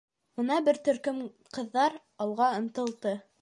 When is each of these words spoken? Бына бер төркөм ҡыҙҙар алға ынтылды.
Бына 0.39 0.55
бер 0.67 0.79
төркөм 0.87 1.19
ҡыҙҙар 1.59 1.99
алға 2.27 2.49
ынтылды. 2.63 3.15